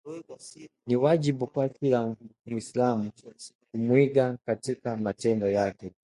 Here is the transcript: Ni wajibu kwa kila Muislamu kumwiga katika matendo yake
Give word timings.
Ni 0.85 0.95
wajibu 0.95 1.47
kwa 1.47 1.69
kila 1.69 2.15
Muislamu 2.45 3.11
kumwiga 3.71 4.37
katika 4.45 4.97
matendo 4.97 5.49
yake 5.49 5.91